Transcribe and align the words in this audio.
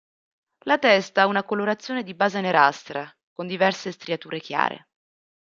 La 0.65 0.79
testa 0.79 1.21
ha 1.21 1.27
una 1.27 1.43
colorazione 1.43 2.01
di 2.01 2.15
base 2.15 2.41
nerastra 2.41 3.07
con 3.31 3.45
diverse 3.45 3.91
striature 3.91 4.39
chiare. 4.39 4.87